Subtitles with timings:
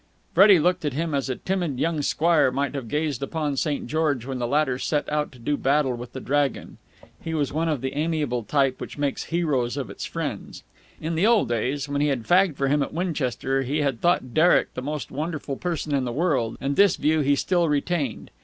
[0.33, 3.85] Freddie looked at him as a timid young squire might have gazed upon St.
[3.85, 6.79] George when the latter set out to do battle with the dragon.
[7.23, 10.63] He was of the amiable type which makes heroes of its friends.
[10.99, 14.33] In the old days when he had fagged for him at Winchester he had thought
[14.33, 18.31] Derek the most wonderful person in the world, and this view he still retained.